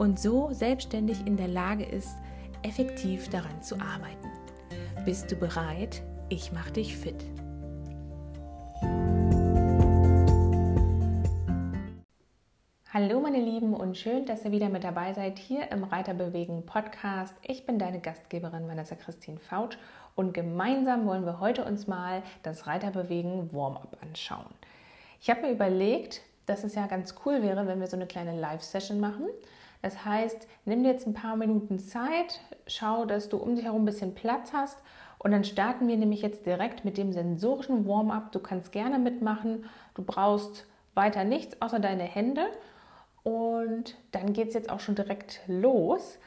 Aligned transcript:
und 0.00 0.18
so 0.18 0.48
selbstständig 0.50 1.26
in 1.26 1.36
der 1.36 1.48
Lage 1.48 1.84
ist, 1.84 2.16
effektiv 2.62 3.28
daran 3.28 3.62
zu 3.62 3.74
arbeiten. 3.74 4.30
Bist 5.04 5.30
du 5.30 5.36
bereit? 5.36 6.00
Ich 6.30 6.52
mache 6.52 6.72
dich 6.72 6.96
fit. 6.96 7.22
Hallo 12.90 13.20
meine 13.20 13.40
Lieben 13.40 13.74
und 13.74 13.98
schön, 13.98 14.24
dass 14.24 14.42
ihr 14.46 14.52
wieder 14.52 14.70
mit 14.70 14.84
dabei 14.84 15.12
seid 15.12 15.38
hier 15.38 15.70
im 15.70 15.84
Reiterbewegen 15.84 16.64
Podcast. 16.64 17.34
Ich 17.42 17.66
bin 17.66 17.78
deine 17.78 18.00
Gastgeberin 18.00 18.68
Vanessa 18.68 18.94
Christine 18.94 19.38
Fautsch 19.38 19.76
und 20.16 20.32
gemeinsam 20.32 21.04
wollen 21.04 21.26
wir 21.26 21.40
heute 21.40 21.62
uns 21.62 21.86
mal 21.86 22.22
das 22.42 22.66
Reiterbewegen 22.66 23.52
Warm-up 23.52 23.98
anschauen. 24.00 24.54
Ich 25.20 25.28
habe 25.28 25.42
mir 25.42 25.50
überlegt, 25.52 26.22
dass 26.46 26.64
es 26.64 26.74
ja 26.74 26.86
ganz 26.86 27.16
cool 27.26 27.42
wäre, 27.42 27.66
wenn 27.66 27.80
wir 27.80 27.86
so 27.86 27.96
eine 27.96 28.06
kleine 28.06 28.40
Live-Session 28.40 28.98
machen. 28.98 29.26
Das 29.82 30.04
heißt, 30.04 30.46
nimm 30.64 30.82
dir 30.82 30.90
jetzt 30.90 31.06
ein 31.06 31.14
paar 31.14 31.36
Minuten 31.36 31.78
Zeit, 31.78 32.40
schau, 32.66 33.04
dass 33.04 33.28
du 33.28 33.38
um 33.38 33.56
dich 33.56 33.64
herum 33.64 33.82
ein 33.82 33.86
bisschen 33.86 34.14
Platz 34.14 34.52
hast 34.52 34.78
und 35.18 35.30
dann 35.32 35.44
starten 35.44 35.88
wir 35.88 35.96
nämlich 35.96 36.22
jetzt 36.22 36.46
direkt 36.46 36.84
mit 36.84 36.98
dem 36.98 37.12
sensorischen 37.12 37.86
Warm-up. 37.86 38.32
Du 38.32 38.40
kannst 38.40 38.72
gerne 38.72 38.98
mitmachen, 38.98 39.64
du 39.94 40.02
brauchst 40.02 40.66
weiter 40.94 41.24
nichts 41.24 41.60
außer 41.60 41.78
deine 41.78 42.04
Hände 42.04 42.46
und 43.22 43.96
dann 44.12 44.32
geht 44.32 44.48
es 44.48 44.54
jetzt 44.54 44.70
auch 44.70 44.80
schon 44.80 44.94
direkt 44.94 45.40
los. 45.46 46.18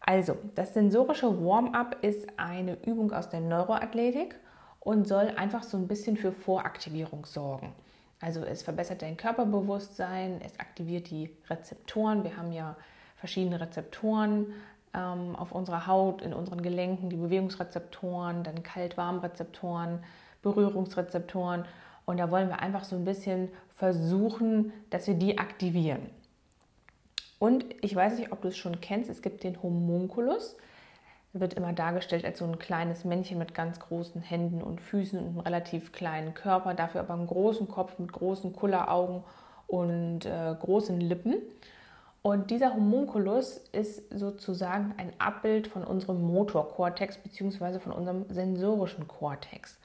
Also, 0.00 0.36
das 0.54 0.74
sensorische 0.74 1.44
Warm-up 1.44 1.98
ist 2.02 2.26
eine 2.36 2.76
Übung 2.84 3.12
aus 3.12 3.28
der 3.28 3.40
Neuroathletik 3.40 4.36
und 4.80 5.06
soll 5.06 5.28
einfach 5.36 5.62
so 5.62 5.76
ein 5.76 5.86
bisschen 5.86 6.16
für 6.16 6.32
Voraktivierung 6.32 7.24
sorgen. 7.24 7.72
Also 8.20 8.44
es 8.44 8.62
verbessert 8.62 9.02
dein 9.02 9.16
Körperbewusstsein, 9.16 10.40
es 10.44 10.58
aktiviert 10.60 11.10
die 11.10 11.30
Rezeptoren. 11.50 12.22
Wir 12.22 12.36
haben 12.36 12.52
ja 12.52 12.76
verschiedene 13.22 13.60
Rezeptoren 13.60 14.52
ähm, 14.92 15.36
auf 15.36 15.52
unserer 15.52 15.86
Haut, 15.86 16.22
in 16.22 16.34
unseren 16.34 16.60
Gelenken, 16.60 17.08
die 17.08 17.14
Bewegungsrezeptoren, 17.14 18.42
dann 18.42 18.64
Kalt-Warm-Rezeptoren, 18.64 20.02
Berührungsrezeptoren. 20.42 21.64
Und 22.04 22.16
da 22.18 22.32
wollen 22.32 22.48
wir 22.48 22.58
einfach 22.58 22.82
so 22.82 22.96
ein 22.96 23.04
bisschen 23.04 23.48
versuchen, 23.76 24.72
dass 24.90 25.06
wir 25.06 25.14
die 25.14 25.38
aktivieren. 25.38 26.10
Und 27.38 27.64
ich 27.80 27.94
weiß 27.94 28.18
nicht, 28.18 28.32
ob 28.32 28.42
du 28.42 28.48
es 28.48 28.56
schon 28.56 28.80
kennst, 28.80 29.08
es 29.08 29.22
gibt 29.22 29.44
den 29.44 29.62
Homunculus. 29.62 30.56
Er 31.32 31.38
wird 31.42 31.54
immer 31.54 31.72
dargestellt 31.72 32.24
als 32.24 32.40
so 32.40 32.44
ein 32.44 32.58
kleines 32.58 33.04
Männchen 33.04 33.38
mit 33.38 33.54
ganz 33.54 33.78
großen 33.78 34.20
Händen 34.20 34.60
und 34.62 34.80
Füßen 34.80 35.16
und 35.16 35.28
einem 35.28 35.38
relativ 35.38 35.92
kleinen 35.92 36.34
Körper, 36.34 36.74
dafür 36.74 37.02
aber 37.02 37.14
einen 37.14 37.28
großen 37.28 37.68
Kopf 37.68 38.00
mit 38.00 38.12
großen 38.12 38.52
Kulleraugen 38.52 39.22
und 39.68 40.26
äh, 40.26 40.56
großen 40.58 41.00
Lippen. 41.00 41.36
Und 42.22 42.52
dieser 42.52 42.74
Homunculus 42.74 43.56
ist 43.72 44.16
sozusagen 44.16 44.94
ein 44.96 45.12
Abbild 45.18 45.66
von 45.66 45.82
unserem 45.82 46.22
Motorkortex 46.22 47.18
bzw. 47.18 47.80
von 47.80 47.90
unserem 47.90 48.26
sensorischen 48.28 49.08
Kortex. 49.08 49.76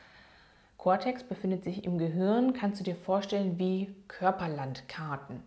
Kortex 0.77 1.23
befindet 1.23 1.63
sich 1.63 1.83
im 1.83 1.97
Gehirn, 1.97 2.53
kannst 2.53 2.79
du 2.79 2.83
dir 2.83 2.95
vorstellen, 2.95 3.57
wie 3.57 3.93
Körperlandkarten. 4.07 5.41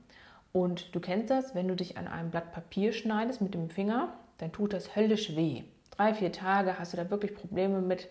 Und 0.52 0.92
du 0.92 0.98
kennst 0.98 1.30
das, 1.30 1.54
wenn 1.54 1.68
du 1.68 1.76
dich 1.76 1.96
an 1.96 2.08
einem 2.08 2.32
Blatt 2.32 2.50
Papier 2.50 2.92
schneidest 2.92 3.40
mit 3.40 3.54
dem 3.54 3.70
Finger, 3.70 4.12
dann 4.38 4.50
tut 4.50 4.72
das 4.72 4.96
höllisch 4.96 5.36
weh. 5.36 5.62
Drei, 5.96 6.12
vier 6.12 6.32
Tage 6.32 6.76
hast 6.76 6.92
du 6.92 6.96
da 6.96 7.08
wirklich 7.08 7.36
Probleme 7.36 7.80
mit, 7.80 8.08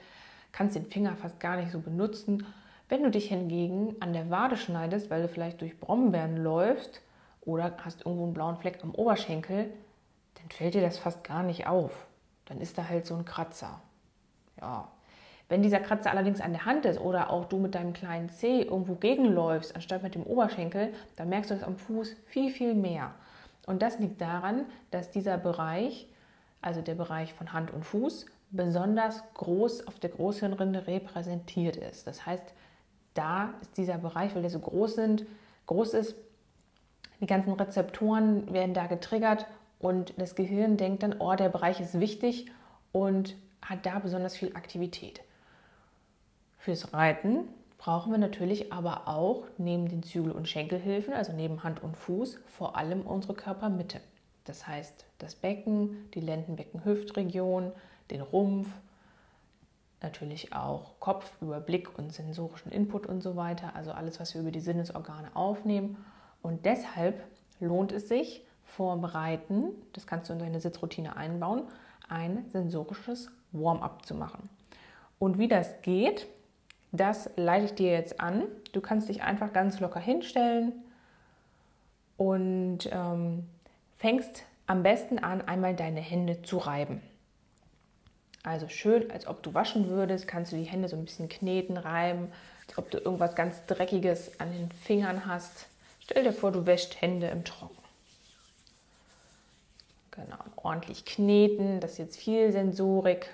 kannst 0.54 0.78
den 0.78 0.86
Finger 0.86 1.18
fast 1.18 1.42
gar 1.42 1.58
nicht 1.58 1.72
so 1.72 1.80
benutzen. 1.80 2.46
Wenn 2.88 3.04
du 3.04 3.12
dich 3.12 3.28
hingegen 3.28 3.98
an 4.00 4.14
der 4.14 4.30
Wade 4.30 4.56
schneidest, 4.56 5.10
weil 5.10 5.22
du 5.22 5.28
vielleicht 5.28 5.60
durch 5.60 5.78
Brombeeren 5.78 6.38
läufst, 6.38 7.02
oder 7.50 7.76
hast 7.84 8.06
irgendwo 8.06 8.26
einen 8.26 8.34
blauen 8.34 8.58
Fleck 8.58 8.80
am 8.84 8.94
Oberschenkel, 8.94 9.72
dann 10.36 10.50
fällt 10.50 10.74
dir 10.74 10.82
das 10.82 10.98
fast 10.98 11.24
gar 11.24 11.44
nicht 11.44 11.68
auf. 11.68 12.08
Dann 12.46 12.62
ist 12.62 12.78
da 12.78 12.88
halt 12.88 13.06
so 13.06 13.16
ein 13.16 13.26
Kratzer. 13.26 13.82
Ja. 14.60 14.88
Wenn 15.48 15.64
dieser 15.64 15.80
Kratzer 15.80 16.12
allerdings 16.12 16.42
an 16.42 16.54
der 16.54 16.66
Hand 16.66 16.86
ist 16.86 17.00
oder 17.00 17.32
auch 17.32 17.46
du 17.46 17.58
mit 17.58 17.74
deinem 17.74 17.94
kleinen 17.94 18.30
Zeh 18.30 18.62
irgendwo 18.62 18.96
gegenläufst, 18.96 19.76
anstatt 19.76 20.04
mit 20.04 20.14
dem 20.14 20.24
Oberschenkel, 20.24 20.94
dann 21.16 21.30
merkst 21.30 21.50
du 21.50 21.56
das 21.56 21.64
am 21.64 21.76
Fuß 21.76 22.16
viel, 22.28 22.52
viel 22.52 22.76
mehr. 22.76 23.14
Und 23.66 23.82
das 23.82 23.98
liegt 23.98 24.22
daran, 24.22 24.66
dass 24.92 25.10
dieser 25.10 25.38
Bereich, 25.38 26.08
also 26.62 26.82
der 26.82 26.96
Bereich 26.96 27.34
von 27.34 27.52
Hand 27.52 27.72
und 27.72 27.84
Fuß, 27.84 28.28
besonders 28.52 29.24
groß 29.34 29.88
auf 29.88 30.00
der 30.00 30.12
Großhirnrinde 30.12 30.86
repräsentiert 30.88 31.78
ist. 31.78 32.06
Das 32.06 32.26
heißt, 32.26 32.54
da 33.16 33.54
ist 33.62 33.78
dieser 33.78 33.98
Bereich, 33.98 34.36
weil 34.36 34.42
der 34.42 34.52
so 34.52 34.60
groß, 34.60 34.96
sind, 34.96 35.26
groß 35.66 35.94
ist, 35.96 36.16
die 37.20 37.26
ganzen 37.26 37.54
Rezeptoren 37.54 38.52
werden 38.54 38.74
da 38.74 38.88
getriggert 38.88 39.46
und 39.80 40.14
das 40.18 40.36
Gehirn 40.36 40.78
denkt 40.78 41.04
dann, 41.04 41.16
oh, 41.20 41.36
der 41.36 41.50
Bereich 41.50 41.80
ist 41.80 42.00
wichtig 42.00 42.52
und 42.92 43.36
hat 43.62 43.86
da 43.86 44.00
besonders 44.00 44.36
viel 44.36 44.56
Aktivität. 44.56 45.22
Fürs 46.58 46.94
Reiten 46.94 47.48
brauchen 47.78 48.12
wir 48.12 48.18
natürlich 48.18 48.74
aber 48.74 49.08
auch 49.08 49.44
neben 49.58 49.88
den 49.88 50.04
Zügel- 50.04 50.34
und 50.34 50.48
Schenkelhilfen, 50.48 51.14
also 51.14 51.32
neben 51.32 51.64
Hand 51.64 51.82
und 51.82 51.96
Fuß, 51.96 52.40
vor 52.48 52.76
allem 52.76 53.02
unsere 53.02 53.34
Körpermitte. 53.34 54.02
Das 54.44 54.68
heißt 54.68 55.06
das 55.18 55.36
Becken, 55.36 56.10
die 56.14 56.20
Lendenbecken-Hüftregion, 56.22 57.72
den 58.12 58.22
Rumpf, 58.22 58.70
natürlich 60.02 60.54
auch 60.54 61.00
Kopf, 61.00 61.42
Überblick 61.42 61.98
und 61.98 62.14
sensorischen 62.14 62.72
Input 62.72 63.06
und 63.06 63.22
so 63.22 63.36
weiter, 63.36 63.76
also 63.76 63.92
alles, 63.92 64.20
was 64.20 64.34
wir 64.34 64.42
über 64.42 64.52
die 64.52 64.62
Sinnesorgane 64.62 65.36
aufnehmen 65.36 65.98
und 66.42 66.66
deshalb 66.66 67.24
lohnt 67.60 67.92
es 67.92 68.08
sich, 68.08 68.46
vorm 68.64 69.04
Reiten, 69.04 69.72
das 69.94 70.08
kannst 70.08 70.30
du 70.30 70.34
in 70.34 70.40
deine 70.40 70.60
Sitzroutine 70.60 71.18
einbauen, 71.18 71.64
ein 72.08 72.46
sensorisches 72.52 73.30
Warm-up 73.52 74.06
zu 74.06 74.16
machen. 74.16 74.50
Und 75.18 75.38
wie 75.38 75.48
das 75.48 75.82
geht, 75.82 76.28
das 76.92 77.30
leite 77.36 77.66
ich 77.66 77.74
dir 77.74 77.92
jetzt 77.92 78.20
an. 78.20 78.44
Du 78.72 78.82
kannst 78.82 79.10
dich 79.10 79.22
einfach 79.22 79.54
ganz 79.54 79.80
locker 79.80 80.00
hinstellen 80.00 80.74
und 82.18 82.90
ähm, 82.92 83.48
fängst 83.98 84.44
am 84.66 84.84
besten 84.84 85.20
an, 85.20 85.42
einmal 85.42 85.76
deine 85.76 86.00
Hände 86.00 86.42
zu 86.42 86.58
reiben. 86.58 87.02
Also 88.44 88.68
schön, 88.70 89.12
als 89.12 89.28
ob 89.28 89.44
du 89.44 89.54
waschen 89.54 89.90
würdest, 89.90 90.28
kannst 90.28 90.52
du 90.52 90.56
die 90.56 90.64
Hände 90.64 90.88
so 90.88 90.96
ein 90.96 91.06
bisschen 91.06 91.28
kneten, 91.28 91.76
reiben, 91.76 92.32
als 92.68 92.78
ob 92.78 92.90
du 92.90 92.98
irgendwas 92.98 93.36
ganz 93.36 93.66
Dreckiges 93.66 94.40
an 94.40 94.52
den 94.52 94.72
Fingern 94.72 95.26
hast. 95.26 95.69
Stell 96.12 96.24
dir 96.24 96.34
vor, 96.34 96.52
du 96.52 96.66
wäschst 96.66 97.04
Hände 97.04 97.28
im 97.28 97.46
Trocken. 97.46 97.78
Genau, 100.10 100.40
ordentlich 100.56 101.06
kneten, 101.06 101.80
dass 101.82 102.00
jetzt 102.00 102.18
viel 102.18 102.52
Sensorik 102.52 103.30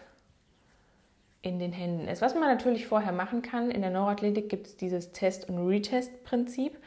in 1.41 1.58
den 1.58 1.72
Händen 1.72 2.09
ist. 2.09 2.22
Was 2.22 2.34
man 2.34 2.50
natürlich 2.50 2.86
vorher 2.86 3.13
machen 3.13 3.41
kann, 3.41 3.72
in 3.72 3.80
der 3.80 3.91
Neuroathletik 3.91 4.50
gibt 4.50 4.68
es 4.68 4.75
dieses 4.75 5.13
Test- 5.13 5.47
und 5.47 5.66
Retest-Prinzip. 5.66 6.78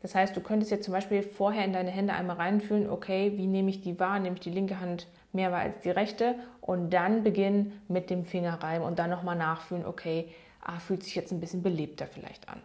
Das 0.00 0.14
heißt, 0.14 0.34
du 0.34 0.40
könntest 0.40 0.70
jetzt 0.70 0.86
zum 0.86 0.94
Beispiel 0.94 1.22
vorher 1.22 1.66
in 1.66 1.74
deine 1.74 1.90
Hände 1.90 2.14
einmal 2.14 2.36
reinfühlen, 2.36 2.88
okay, 2.88 3.34
wie 3.36 3.46
nehme 3.46 3.68
ich 3.68 3.82
die 3.82 4.00
wahr? 4.00 4.20
Nehme 4.20 4.36
ich 4.36 4.40
die 4.40 4.50
linke 4.50 4.80
Hand 4.80 5.08
mehr 5.34 5.52
wahr 5.52 5.60
als 5.60 5.78
die 5.80 5.90
rechte? 5.90 6.36
Und 6.62 6.88
dann 6.88 7.22
beginnen 7.22 7.82
mit 7.88 8.08
dem 8.08 8.24
Fingerreiben 8.24 8.86
und 8.86 8.98
dann 8.98 9.10
nochmal 9.10 9.36
nachfühlen, 9.36 9.84
okay, 9.84 10.32
ah, 10.62 10.78
fühlt 10.78 11.02
sich 11.02 11.14
jetzt 11.14 11.32
ein 11.32 11.40
bisschen 11.40 11.62
belebter 11.62 12.06
vielleicht 12.06 12.48
an. 12.48 12.62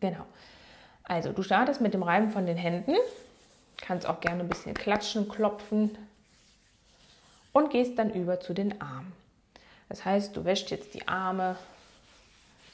Genau. 0.00 0.26
Also 1.10 1.32
du 1.32 1.42
startest 1.42 1.80
mit 1.80 1.92
dem 1.92 2.04
Reiben 2.04 2.30
von 2.30 2.46
den 2.46 2.56
Händen, 2.56 2.94
kannst 3.78 4.06
auch 4.06 4.20
gerne 4.20 4.44
ein 4.44 4.48
bisschen 4.48 4.74
klatschen, 4.74 5.28
klopfen 5.28 5.98
und 7.52 7.70
gehst 7.70 7.98
dann 7.98 8.12
über 8.12 8.38
zu 8.38 8.54
den 8.54 8.80
Armen. 8.80 9.12
Das 9.88 10.04
heißt, 10.04 10.36
du 10.36 10.44
wäschst 10.44 10.70
jetzt 10.70 10.94
die 10.94 11.08
Arme, 11.08 11.56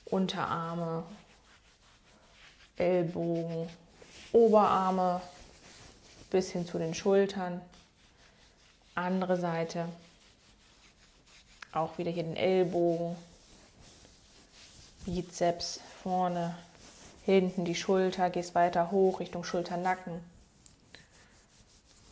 Unterarme, 0.05 1.05
Ellbogen, 2.77 3.71
Oberarme 4.33 5.23
bis 6.29 6.51
hin 6.51 6.67
zu 6.67 6.77
den 6.77 6.93
Schultern. 6.93 7.63
Andere 8.95 9.39
Seite. 9.39 9.89
Auch 11.73 11.97
wieder 11.97 12.11
hier 12.11 12.25
den 12.25 12.37
Ellbogen, 12.37 13.17
Bizeps 15.07 15.81
vorne, 16.03 16.55
hinten 17.27 17.65
die 17.65 17.75
Schulter, 17.75 18.31
gehst 18.31 18.55
weiter 18.55 18.93
hoch 18.93 19.19
Richtung 19.19 19.43
Schulternacken, 19.43 20.21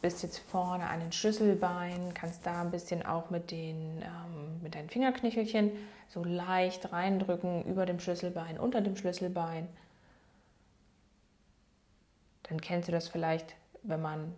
bist 0.02 0.24
jetzt 0.24 0.38
vorne 0.38 0.88
an 0.90 1.00
den 1.00 1.12
Schlüsselbeinen, 1.12 2.12
kannst 2.12 2.44
da 2.44 2.60
ein 2.60 2.72
bisschen 2.72 3.06
auch 3.06 3.30
mit, 3.30 3.52
den, 3.52 4.02
ähm, 4.02 4.60
mit 4.60 4.74
deinen 4.74 4.90
Fingerknichelchen 4.90 5.70
so 6.08 6.24
leicht 6.24 6.92
reindrücken 6.92 7.64
über 7.64 7.86
dem 7.86 8.00
Schlüsselbein, 8.00 8.58
unter 8.58 8.80
dem 8.80 8.96
Schlüsselbein. 8.96 9.68
Dann 12.42 12.60
kennst 12.60 12.88
du 12.88 12.92
das 12.92 13.08
vielleicht, 13.08 13.54
wenn 13.82 14.02
man 14.02 14.34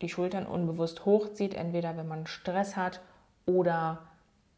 die 0.00 0.08
Schultern 0.08 0.46
unbewusst 0.46 1.04
hochzieht, 1.04 1.54
entweder 1.54 1.96
wenn 1.96 2.08
man 2.08 2.26
Stress 2.28 2.76
hat 2.76 3.00
oder 3.44 3.98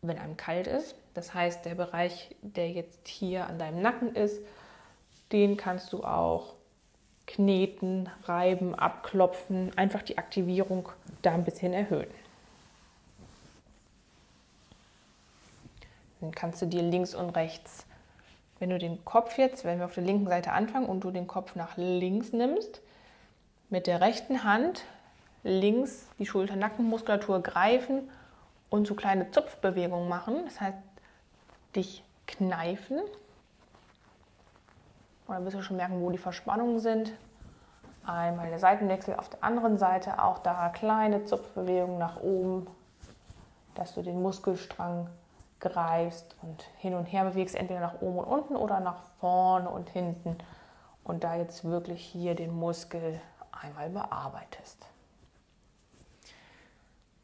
wenn 0.03 0.19
einem 0.19 0.37
kalt 0.37 0.67
ist. 0.67 0.95
Das 1.15 1.33
heißt, 1.33 1.65
der 1.65 1.75
Bereich, 1.75 2.37
der 2.43 2.71
jetzt 2.71 3.09
hier 3.09 3.47
an 3.47 3.59
deinem 3.59 3.81
Nacken 3.81 4.15
ist, 4.15 4.41
den 5.33 5.57
kannst 5.57 5.93
du 5.93 6.05
auch 6.05 6.55
kneten, 7.27 8.09
reiben, 8.25 8.75
abklopfen, 8.75 9.77
einfach 9.77 10.03
die 10.03 10.19
Aktivierung 10.19 10.89
da 11.23 11.33
ein 11.33 11.45
bisschen 11.45 11.73
erhöhen. 11.73 12.11
Dann 16.21 16.33
kannst 16.33 16.63
du 16.63 16.67
dir 16.67 16.83
links 16.83 17.15
und 17.15 17.31
rechts, 17.31 17.87
wenn 18.59 18.71
du 18.71 18.79
den 18.79 19.05
Kopf 19.05 19.39
jetzt, 19.39 19.65
wenn 19.65 19.79
wir 19.79 19.87
auf 19.87 19.95
der 19.95 20.05
linken 20.05 20.29
Seite 20.29 20.53
anfangen 20.53 20.87
und 20.87 21.01
du 21.01 21.11
den 21.11 21.27
Kopf 21.27 21.57
nach 21.57 21.77
links 21.77 22.33
nimmst, 22.33 22.81
mit 23.71 23.87
der 23.87 24.01
rechten 24.01 24.45
Hand 24.45 24.85
links 25.43 26.07
die 26.19 26.27
Schulter-Nackenmuskulatur 26.27 27.43
greifen 27.43 28.09
und 28.71 28.87
so 28.87 28.95
kleine 28.95 29.31
Zupfbewegungen 29.31 30.09
machen. 30.09 30.43
Das 30.45 30.61
heißt, 30.61 30.79
dich 31.75 32.05
kneifen. 32.27 33.01
Und 35.33 35.37
dann 35.37 35.45
wirst 35.47 35.57
du 35.57 35.63
schon 35.63 35.79
merken, 35.79 36.03
wo 36.03 36.11
die 36.11 36.19
Verspannungen 36.19 36.79
sind. 36.79 37.15
Einmal 38.05 38.51
der 38.51 38.59
Seitenwechsel 38.59 39.17
auf 39.17 39.31
der 39.31 39.43
anderen 39.43 39.79
Seite, 39.79 40.23
auch 40.23 40.41
da 40.41 40.69
kleine 40.69 41.25
Zupfbewegungen 41.25 41.97
nach 41.97 42.21
oben, 42.21 42.67
dass 43.75 43.95
du 43.95 44.03
den 44.03 44.21
Muskelstrang 44.21 45.09
greifst 45.59 46.37
und 46.43 46.63
hin 46.77 46.93
und 46.93 47.07
her 47.07 47.25
bewegst, 47.25 47.55
entweder 47.55 47.81
nach 47.81 48.03
oben 48.03 48.19
und 48.19 48.27
unten 48.27 48.57
oder 48.57 48.81
nach 48.81 48.99
vorne 49.21 49.71
und 49.71 49.89
hinten. 49.89 50.37
Und 51.03 51.25
da 51.25 51.37
jetzt 51.37 51.65
wirklich 51.65 52.05
hier 52.05 52.35
den 52.35 52.55
Muskel 52.55 53.19
einmal 53.53 53.89
bearbeitest. 53.89 54.85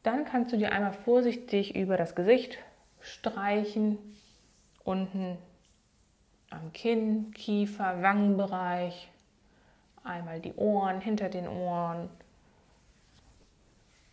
Dann 0.01 0.25
kannst 0.25 0.51
du 0.51 0.57
dir 0.57 0.71
einmal 0.71 0.93
vorsichtig 0.93 1.75
über 1.75 1.95
das 1.95 2.15
Gesicht 2.15 2.57
streichen, 3.01 3.99
unten 4.83 5.37
am 6.49 6.73
Kinn, 6.73 7.31
Kiefer, 7.33 8.01
Wangenbereich, 8.01 9.09
einmal 10.03 10.39
die 10.39 10.53
Ohren, 10.55 11.01
hinter 11.01 11.29
den 11.29 11.47
Ohren. 11.47 12.09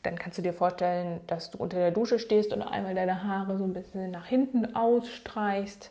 Dann 0.03 0.19
kannst 0.19 0.39
du 0.39 0.43
dir 0.43 0.53
vorstellen, 0.53 1.21
dass 1.27 1.51
du 1.51 1.59
unter 1.59 1.79
der 1.79 1.91
Dusche 1.91 2.19
stehst 2.19 2.53
und 2.53 2.63
einmal 2.63 2.95
deine 2.95 3.25
Haare 3.25 3.59
so 3.59 3.65
ein 3.65 3.73
bisschen 3.73 4.11
nach 4.11 4.27
hinten 4.27 4.77
ausstreichst. 4.77 5.91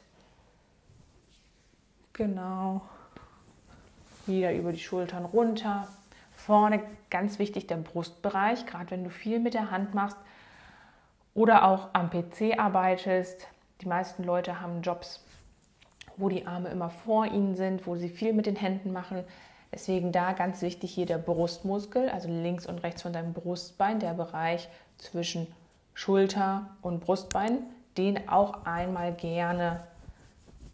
Genau. 2.13 2.81
Wieder 4.25 4.53
über 4.53 4.71
die 4.71 4.79
Schultern 4.79 5.25
runter. 5.25 5.87
Vorne 6.31 6.81
ganz 7.09 7.39
wichtig 7.39 7.67
der 7.67 7.77
Brustbereich, 7.77 8.65
gerade 8.65 8.91
wenn 8.91 9.03
du 9.03 9.09
viel 9.09 9.39
mit 9.39 9.53
der 9.53 9.71
Hand 9.71 9.93
machst 9.93 10.17
oder 11.33 11.65
auch 11.65 11.89
am 11.93 12.09
PC 12.09 12.57
arbeitest. 12.57 13.47
Die 13.81 13.87
meisten 13.87 14.23
Leute 14.23 14.61
haben 14.61 14.81
Jobs, 14.81 15.23
wo 16.17 16.29
die 16.29 16.45
Arme 16.47 16.69
immer 16.69 16.89
vor 16.89 17.25
ihnen 17.25 17.55
sind, 17.55 17.85
wo 17.87 17.95
sie 17.95 18.09
viel 18.09 18.33
mit 18.33 18.45
den 18.45 18.55
Händen 18.55 18.91
machen. 18.91 19.23
Deswegen 19.73 20.11
da 20.11 20.33
ganz 20.33 20.61
wichtig 20.61 20.93
hier 20.93 21.05
der 21.05 21.17
Brustmuskel, 21.17 22.09
also 22.09 22.29
links 22.29 22.65
und 22.65 22.83
rechts 22.83 23.01
von 23.01 23.13
deinem 23.13 23.33
Brustbein, 23.33 23.99
der 23.99 24.13
Bereich 24.13 24.69
zwischen 24.97 25.47
Schulter 25.93 26.69
und 26.81 27.01
Brustbein, 27.01 27.59
den 27.97 28.29
auch 28.29 28.65
einmal 28.65 29.13
gerne 29.13 29.81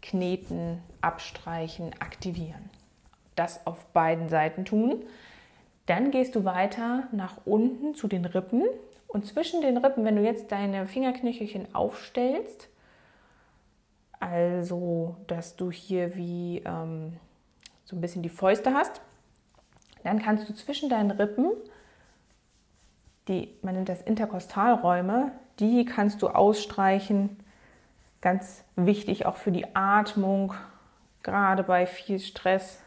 kneten, 0.02 0.78
abstreichen, 1.00 1.92
aktivieren. 2.00 2.70
Das 3.36 3.66
auf 3.66 3.84
beiden 3.86 4.28
Seiten 4.28 4.64
tun. 4.64 5.04
Dann 5.86 6.10
gehst 6.10 6.34
du 6.34 6.44
weiter 6.44 7.04
nach 7.12 7.38
unten 7.44 7.94
zu 7.94 8.08
den 8.08 8.24
Rippen 8.24 8.64
und 9.08 9.26
zwischen 9.26 9.62
den 9.62 9.76
Rippen, 9.76 10.04
wenn 10.04 10.16
du 10.16 10.22
jetzt 10.22 10.52
deine 10.52 10.86
Fingerknöchelchen 10.86 11.74
aufstellst, 11.74 12.68
also 14.22 15.16
dass 15.26 15.56
du 15.56 15.72
hier 15.72 16.14
wie 16.14 16.62
ähm, 16.64 17.18
so 17.84 17.96
ein 17.96 18.00
bisschen 18.00 18.22
die 18.22 18.28
Fäuste 18.28 18.72
hast, 18.72 19.00
dann 20.04 20.22
kannst 20.22 20.48
du 20.48 20.54
zwischen 20.54 20.88
deinen 20.88 21.10
Rippen, 21.10 21.50
die, 23.26 23.56
man 23.62 23.74
nennt 23.74 23.88
das 23.88 24.00
Interkostalräume, 24.00 25.32
die 25.58 25.84
kannst 25.84 26.22
du 26.22 26.28
ausstreichen. 26.28 27.36
Ganz 28.20 28.64
wichtig 28.76 29.26
auch 29.26 29.36
für 29.36 29.50
die 29.50 29.74
Atmung, 29.74 30.54
gerade 31.24 31.64
bei 31.64 31.86
viel 31.86 32.20
Stress 32.20 32.80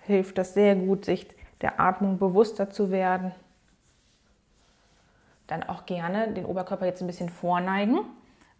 hilft 0.00 0.38
das 0.38 0.54
sehr 0.54 0.76
gut, 0.76 1.04
sich 1.04 1.28
der 1.60 1.78
Atmung 1.78 2.18
bewusster 2.18 2.70
zu 2.70 2.90
werden. 2.90 3.32
Dann 5.46 5.62
auch 5.62 5.84
gerne 5.84 6.32
den 6.32 6.46
Oberkörper 6.46 6.86
jetzt 6.86 7.02
ein 7.02 7.06
bisschen 7.06 7.28
vorneigen 7.28 8.00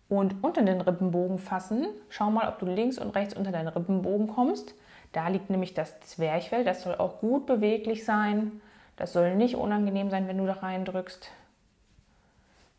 und 0.09 0.43
unter 0.43 0.63
den 0.63 0.81
Rippenbogen 0.81 1.39
fassen. 1.39 1.87
Schau 2.09 2.31
mal, 2.31 2.49
ob 2.49 2.59
du 2.59 2.67
links 2.67 2.99
und 2.99 3.11
rechts 3.11 3.35
unter 3.35 3.53
deinen 3.53 3.69
Rippenbogen 3.69 4.29
kommst. 4.29 4.75
Da 5.13 5.29
liegt 5.29 5.51
nämlich 5.51 5.75
das 5.75 6.01
Zwerchfell. 6.01 6.65
Das 6.65 6.83
soll 6.83 6.97
auch 6.97 7.21
gut 7.21 7.47
beweglich 7.47 8.05
sein. 8.05 8.61
Das 8.97 9.13
soll 9.13 9.35
nicht 9.35 9.57
unangenehm 9.57 10.11
sein, 10.11 10.29
wenn 10.29 10.39
du 10.39 10.47
da 10.47 10.55
reindrückst. 10.55 11.31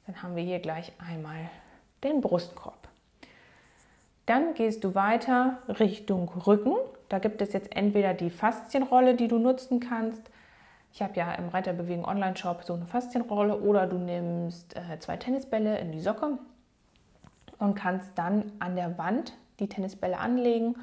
Dann 0.06 0.22
haben 0.22 0.36
wir 0.36 0.44
hier 0.44 0.60
gleich 0.60 0.92
einmal 1.00 1.50
den 2.04 2.22
Brustkorb. 2.22 2.88
Dann 4.26 4.54
gehst 4.54 4.84
du 4.84 4.96
weiter 4.96 5.58
Richtung 5.68 6.30
Rücken. 6.30 6.76
Da 7.10 7.20
gibt 7.20 7.42
es 7.42 7.54
jetzt 7.54 7.76
entweder 7.76 8.14
die 8.14 8.30
Faszienrolle, 8.30 9.16
die 9.16 9.28
du 9.28 9.38
nutzen 9.38 9.80
kannst. 9.80 10.22
Ich 10.94 11.02
habe 11.02 11.16
ja 11.16 11.34
im 11.34 11.50
Reiterbewegen 11.50 12.06
Online-Shop 12.06 12.64
so 12.64 12.74
eine 12.74 12.86
Faszienrolle 12.86 13.60
oder 13.60 13.86
du 13.86 13.98
nimmst 13.98 14.76
äh, 14.76 15.00
zwei 15.00 15.18
Tennisbälle 15.18 15.78
in 15.80 15.92
die 15.92 16.00
Socke 16.00 16.38
und 17.60 17.76
kannst 17.76 18.12
dann 18.16 18.52
an 18.60 18.76
der 18.76 18.98
Wand 18.98 19.34
die 19.60 19.68
Tennisbälle 19.68 20.18
anlegen 20.18 20.76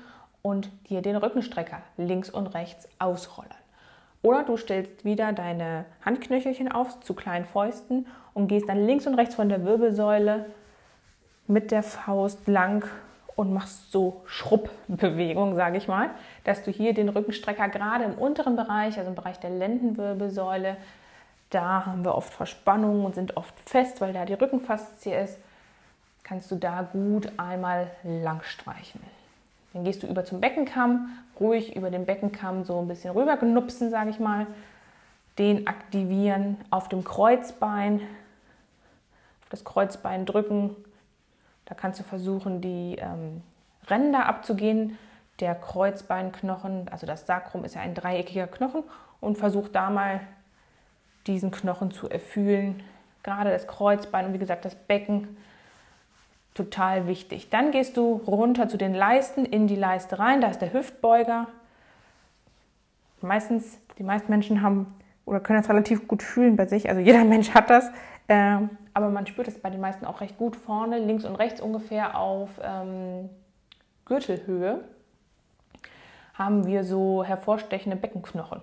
und 0.42 0.70
dir 0.88 1.02
den 1.02 1.16
Rückenstrecker 1.16 1.82
links 1.96 2.30
und 2.30 2.48
rechts 2.48 2.88
ausrollen. 2.98 3.52
Oder 4.22 4.44
du 4.44 4.56
stellst 4.56 5.04
wieder 5.04 5.32
deine 5.32 5.84
Handknöchelchen 6.04 6.70
auf 6.70 7.00
zu 7.00 7.14
kleinen 7.14 7.44
Fäusten 7.44 8.06
und 8.34 8.48
gehst 8.48 8.68
dann 8.68 8.86
links 8.86 9.06
und 9.06 9.14
rechts 9.14 9.34
von 9.34 9.48
der 9.48 9.64
Wirbelsäule 9.64 10.46
mit 11.48 11.70
der 11.70 11.82
Faust 11.82 12.46
lang 12.46 12.88
und 13.34 13.52
machst 13.52 13.90
so 13.90 14.22
Schrubbbewegung, 14.26 15.56
sage 15.56 15.78
ich 15.78 15.88
mal, 15.88 16.10
dass 16.44 16.62
du 16.62 16.70
hier 16.70 16.94
den 16.94 17.08
Rückenstrecker 17.08 17.68
gerade 17.68 18.04
im 18.04 18.14
unteren 18.14 18.56
Bereich, 18.56 18.98
also 18.98 19.08
im 19.10 19.16
Bereich 19.16 19.40
der 19.40 19.50
Lendenwirbelsäule, 19.50 20.76
da 21.50 21.86
haben 21.86 22.04
wir 22.04 22.14
oft 22.14 22.32
Verspannungen 22.32 23.04
und 23.04 23.14
sind 23.14 23.36
oft 23.36 23.54
fest, 23.68 24.00
weil 24.00 24.12
da 24.12 24.24
die 24.24 24.34
Rückenfaszie 24.34 25.14
ist, 25.14 25.38
kannst 26.24 26.50
du 26.50 26.56
da 26.56 26.82
gut 26.82 27.30
einmal 27.36 27.90
lang 28.02 28.42
streichen. 28.42 29.00
Dann 29.72 29.84
gehst 29.84 30.02
du 30.02 30.06
über 30.06 30.24
zum 30.24 30.40
Beckenkamm, 30.40 31.08
ruhig 31.40 31.74
über 31.76 31.90
den 31.90 32.06
Beckenkamm 32.06 32.64
so 32.64 32.80
ein 32.80 32.88
bisschen 32.88 33.14
rüber 33.14 33.36
genupsen, 33.36 33.90
sage 33.90 34.10
ich 34.10 34.20
mal. 34.20 34.46
Den 35.38 35.66
aktivieren 35.66 36.58
auf 36.70 36.88
dem 36.88 37.04
Kreuzbein, 37.04 38.00
auf 39.42 39.48
das 39.48 39.64
Kreuzbein 39.64 40.26
drücken, 40.26 40.76
da 41.64 41.74
kannst 41.74 42.00
du 42.00 42.04
versuchen, 42.04 42.60
die 42.60 42.96
ähm, 42.98 43.42
Ränder 43.88 44.26
abzugehen. 44.26 44.98
Der 45.40 45.54
Kreuzbeinknochen, 45.54 46.88
also 46.90 47.06
das 47.06 47.26
Sacrum 47.26 47.64
ist 47.64 47.74
ja 47.74 47.80
ein 47.80 47.94
dreieckiger 47.94 48.46
Knochen 48.46 48.84
und 49.20 49.38
versuch 49.38 49.68
da 49.68 49.88
mal 49.88 50.20
diesen 51.26 51.50
Knochen 51.50 51.90
zu 51.90 52.10
erfühlen. 52.10 52.82
Gerade 53.22 53.50
das 53.50 53.66
Kreuzbein 53.66 54.26
und 54.26 54.34
wie 54.34 54.38
gesagt 54.38 54.64
das 54.64 54.74
Becken, 54.74 55.36
total 56.54 57.06
wichtig. 57.06 57.50
Dann 57.50 57.70
gehst 57.70 57.96
du 57.96 58.20
runter 58.26 58.68
zu 58.68 58.76
den 58.76 58.94
Leisten, 58.94 59.44
in 59.44 59.66
die 59.66 59.76
Leiste 59.76 60.18
rein, 60.18 60.40
da 60.40 60.48
ist 60.48 60.60
der 60.60 60.72
Hüftbeuger. 60.72 61.48
Meistens, 63.20 63.78
die 63.98 64.02
meisten 64.02 64.30
Menschen 64.30 64.62
haben 64.62 64.94
oder 65.24 65.40
können 65.40 65.60
das 65.60 65.68
relativ 65.68 66.08
gut 66.08 66.22
fühlen 66.22 66.56
bei 66.56 66.66
sich, 66.66 66.88
also 66.88 67.00
jeder 67.04 67.24
Mensch 67.24 67.50
hat 67.50 67.70
das. 67.70 67.90
Ähm, 68.28 68.70
aber 68.94 69.08
man 69.08 69.26
spürt 69.26 69.48
es 69.48 69.58
bei 69.58 69.70
den 69.70 69.80
meisten 69.80 70.04
auch 70.04 70.20
recht 70.20 70.36
gut 70.38 70.56
vorne, 70.56 70.98
links 70.98 71.24
und 71.24 71.36
rechts 71.36 71.60
ungefähr 71.60 72.18
auf 72.18 72.50
ähm, 72.62 73.30
Gürtelhöhe 74.04 74.84
haben 76.34 76.66
wir 76.66 76.84
so 76.84 77.24
hervorstechende 77.24 77.96
Beckenknochen. 77.96 78.60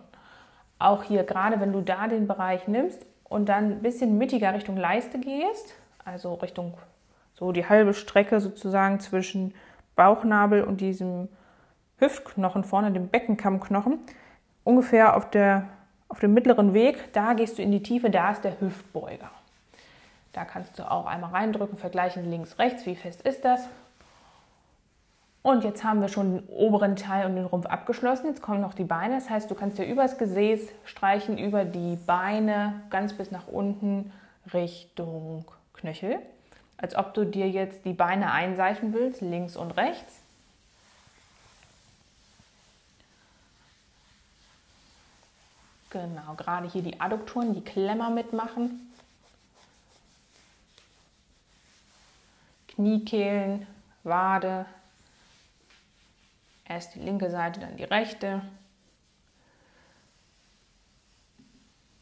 Auch 0.79 1.03
hier, 1.03 1.24
gerade 1.24 1.60
wenn 1.60 1.72
du 1.72 1.81
da 1.81 2.08
den 2.08 2.27
Bereich 2.27 2.67
nimmst 2.67 3.05
und 3.25 3.50
dann 3.50 3.72
ein 3.72 3.81
bisschen 3.81 4.17
mittiger 4.17 4.53
Richtung 4.53 4.77
Leiste 4.77 5.19
gehst, 5.19 5.75
also 6.03 6.34
Richtung 6.36 6.74
so 7.39 7.51
die 7.51 7.67
halbe 7.67 7.93
Strecke 7.93 8.39
sozusagen 8.41 9.00
zwischen 9.00 9.53
Bauchnabel 9.96 10.63
und 10.63 10.81
diesem 10.81 11.29
Hüftknochen 11.98 12.63
vorne, 12.63 12.91
dem 12.91 13.08
Beckenkammknochen, 13.08 14.00
ungefähr 14.63 15.15
auf 15.15 15.29
der 15.29 15.69
Auf 16.12 16.19
dem 16.19 16.34
mittleren 16.34 16.74
Weg, 16.74 17.13
da 17.13 17.34
gehst 17.34 17.60
du 17.60 17.62
in 17.62 17.72
die 17.72 17.84
Tiefe, 17.84 18.10
da 18.10 18.31
ist 18.31 18.43
der 18.43 18.60
Hüftbeuger. 18.60 19.29
Da 20.34 20.43
kannst 20.43 20.79
du 20.79 20.89
auch 20.89 21.05
einmal 21.05 21.29
reindrücken, 21.29 21.77
vergleichen 21.77 22.27
links, 22.29 22.58
rechts, 22.58 22.88
wie 22.88 22.96
fest 22.96 23.22
ist 23.22 23.46
das. 23.46 23.69
Und 25.43 25.63
jetzt 25.63 25.84
haben 25.84 26.01
wir 26.01 26.08
schon 26.08 26.38
den 26.38 26.48
oberen 26.48 26.96
Teil 26.96 27.27
und 27.27 27.36
den 27.36 27.46
Rumpf 27.46 27.67
abgeschlossen. 27.67 28.25
Jetzt 28.25 28.41
kommen 28.41 28.60
noch 28.60 28.74
die 28.74 28.86
Beine. 28.86 29.15
Das 29.15 29.29
heißt, 29.29 29.51
du 29.51 29.55
kannst 29.55 29.77
dir 29.77 29.86
übers 29.86 30.17
Gesäß 30.17 30.69
streichen, 30.84 31.38
über 31.38 31.63
die 31.63 31.96
Beine, 31.96 32.81
ganz 32.89 33.13
bis 33.13 33.29
nach 33.29 33.48
unten 33.48 34.12
Richtung 34.51 35.46
Knöchel. 35.74 36.17
Als 36.79 36.95
ob 36.95 37.13
du 37.13 37.25
dir 37.25 37.48
jetzt 37.50 37.86
die 37.86 37.93
Beine 37.93 38.31
einseifen 38.31 38.93
willst, 38.93 39.21
links 39.21 39.55
und 39.55 39.71
rechts. 39.71 40.21
Genau, 45.91 46.33
gerade 46.36 46.67
hier 46.69 46.81
die 46.81 47.00
Adduktoren, 47.00 47.53
die 47.53 47.63
Klemmer 47.63 48.09
mitmachen. 48.09 48.91
Kniekehlen, 52.67 53.67
Wade, 54.03 54.65
Erst 56.69 56.93
die 56.93 57.00
linke 57.00 57.31
Seite, 57.31 57.59
dann 57.59 57.77
die 57.77 57.83
rechte. 57.83 58.43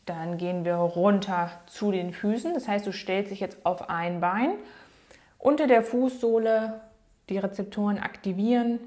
Dann 0.07 0.37
gehen 0.37 0.63
wir 0.63 0.75
runter 0.75 1.51
zu 1.65 1.91
den 1.91 2.13
Füßen. 2.13 2.53
Das 2.53 2.67
heißt, 2.67 2.87
du 2.87 2.93
stellst 2.93 3.29
dich 3.29 3.41
jetzt 3.41 3.65
auf 3.65 3.89
ein 3.89 4.21
Bein. 4.21 4.53
Unter 5.37 5.67
der 5.67 5.83
Fußsohle 5.83 6.79
die 7.27 7.37
Rezeptoren 7.37 7.99
aktivieren. 7.99 8.79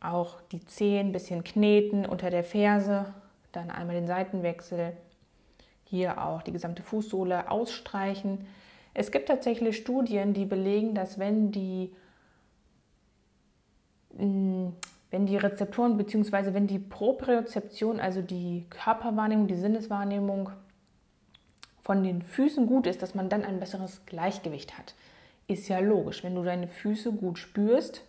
Auch 0.00 0.40
die 0.50 0.64
Zehen 0.64 1.08
ein 1.08 1.12
bisschen 1.12 1.44
kneten 1.44 2.06
unter 2.06 2.30
der 2.30 2.42
Ferse. 2.42 3.12
Dann 3.52 3.70
einmal 3.70 3.96
den 3.96 4.06
Seitenwechsel. 4.06 4.96
Hier 5.84 6.24
auch 6.24 6.40
die 6.40 6.52
gesamte 6.52 6.82
Fußsohle 6.82 7.50
ausstreichen. 7.50 8.46
Es 8.94 9.12
gibt 9.12 9.28
tatsächlich 9.28 9.76
Studien, 9.76 10.32
die 10.32 10.46
belegen, 10.46 10.94
dass 10.94 11.18
wenn 11.18 11.52
die 11.52 11.94
wenn 15.10 15.26
die 15.26 15.36
Rezeptoren 15.36 15.96
bzw. 15.96 16.52
wenn 16.52 16.66
die 16.66 16.78
Propriozeption, 16.78 18.00
also 18.00 18.20
die 18.22 18.66
Körperwahrnehmung, 18.70 19.46
die 19.46 19.56
Sinneswahrnehmung 19.56 20.50
von 21.82 22.02
den 22.02 22.22
Füßen 22.22 22.66
gut 22.66 22.86
ist, 22.86 23.00
dass 23.00 23.14
man 23.14 23.30
dann 23.30 23.44
ein 23.44 23.60
besseres 23.60 24.04
Gleichgewicht 24.04 24.76
hat. 24.76 24.94
Ist 25.46 25.68
ja 25.68 25.78
logisch, 25.78 26.22
wenn 26.22 26.34
du 26.34 26.42
deine 26.42 26.68
Füße 26.68 27.12
gut 27.12 27.38
spürst 27.38 28.02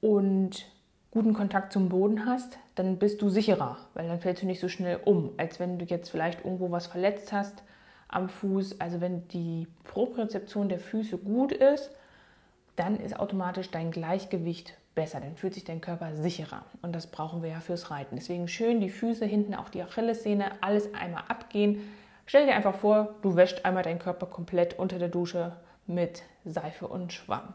und 0.00 0.66
guten 1.10 1.34
Kontakt 1.34 1.72
zum 1.72 1.88
Boden 1.88 2.24
hast, 2.24 2.58
dann 2.76 2.98
bist 2.98 3.20
du 3.20 3.28
sicherer, 3.28 3.78
weil 3.94 4.06
dann 4.06 4.20
fällst 4.20 4.42
du 4.42 4.46
nicht 4.46 4.60
so 4.60 4.68
schnell 4.68 5.00
um, 5.04 5.32
als 5.38 5.58
wenn 5.58 5.78
du 5.78 5.84
jetzt 5.84 6.10
vielleicht 6.10 6.44
irgendwo 6.44 6.70
was 6.70 6.86
verletzt 6.86 7.32
hast 7.32 7.64
am 8.06 8.28
Fuß. 8.28 8.80
Also 8.80 9.00
wenn 9.00 9.26
die 9.28 9.66
Propriozeption 9.82 10.68
der 10.68 10.78
Füße 10.78 11.18
gut 11.18 11.50
ist, 11.50 11.90
dann 12.80 12.98
ist 12.98 13.20
automatisch 13.20 13.70
dein 13.70 13.90
Gleichgewicht 13.90 14.74
besser, 14.94 15.20
dann 15.20 15.36
fühlt 15.36 15.52
sich 15.52 15.64
dein 15.64 15.82
Körper 15.82 16.14
sicherer. 16.14 16.64
Und 16.80 16.94
das 16.94 17.08
brauchen 17.08 17.42
wir 17.42 17.50
ja 17.50 17.60
fürs 17.60 17.90
Reiten. 17.90 18.16
Deswegen 18.16 18.48
schön 18.48 18.80
die 18.80 18.88
Füße, 18.88 19.26
hinten 19.26 19.54
auch 19.54 19.68
die 19.68 19.82
Achillessehne, 19.82 20.50
alles 20.62 20.94
einmal 20.94 21.24
abgehen. 21.28 21.92
Stell 22.24 22.46
dir 22.46 22.54
einfach 22.54 22.74
vor, 22.74 23.16
du 23.20 23.36
wäschst 23.36 23.66
einmal 23.66 23.82
deinen 23.82 23.98
Körper 23.98 24.24
komplett 24.24 24.78
unter 24.78 24.98
der 24.98 25.08
Dusche 25.08 25.56
mit 25.86 26.22
Seife 26.46 26.88
und 26.88 27.12
Schwamm. 27.12 27.52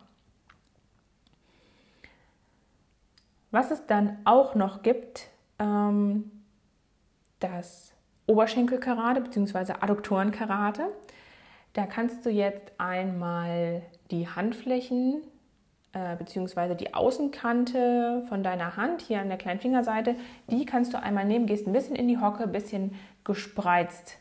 Was 3.49 3.71
es 3.71 3.87
dann 3.87 4.19
auch 4.25 4.53
noch 4.53 4.83
gibt, 4.83 5.27
ähm, 5.57 6.29
das 7.39 7.93
Oberschenkelkarate 8.27 9.21
bzw. 9.21 9.73
Adduktorenkarate. 9.79 10.87
Da 11.75 11.85
kannst 11.85 12.25
du 12.25 12.29
jetzt 12.29 12.71
einmal 12.77 13.81
die 14.09 14.29
Handflächen 14.29 15.21
äh, 15.91 16.15
bzw. 16.15 16.73
die 16.73 16.93
Außenkante 16.93 18.23
von 18.29 18.43
deiner 18.43 18.77
Hand 18.77 19.01
hier 19.01 19.19
an 19.19 19.27
der 19.27 19.37
kleinen 19.37 19.59
Fingerseite, 19.59 20.15
die 20.47 20.65
kannst 20.65 20.93
du 20.93 21.01
einmal 21.01 21.25
nehmen, 21.25 21.47
gehst 21.47 21.67
ein 21.67 21.73
bisschen 21.73 21.97
in 21.97 22.07
die 22.07 22.17
Hocke, 22.17 22.43
ein 22.43 22.53
bisschen 22.53 22.95
gespreizt 23.25 24.19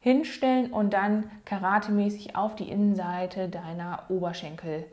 hinstellen 0.00 0.72
und 0.72 0.94
dann 0.94 1.30
karatemäßig 1.44 2.34
auf 2.34 2.56
die 2.56 2.68
Innenseite 2.68 3.48
deiner 3.48 4.02
Oberschenkel 4.08 4.84